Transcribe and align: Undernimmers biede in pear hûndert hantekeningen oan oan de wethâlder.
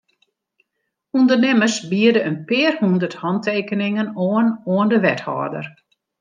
Undernimmers 1.15 1.75
biede 1.91 2.21
in 2.29 2.35
pear 2.49 2.71
hûndert 2.81 3.15
hantekeningen 3.21 4.09
oan 4.27 4.47
oan 4.73 4.87
de 4.91 4.97
wethâlder. 5.05 5.65